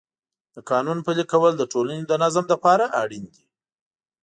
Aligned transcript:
د 0.55 0.57
قانون 0.71 0.97
پلي 1.05 1.25
کول 1.31 1.53
د 1.57 1.63
ټولنې 1.73 2.03
د 2.07 2.13
نظم 2.23 2.45
لپاره 2.53 2.85
اړین 3.01 3.25
دی. 3.33 3.45